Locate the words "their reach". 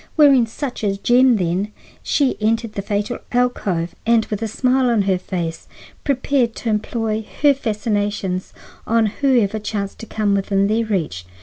10.65-11.27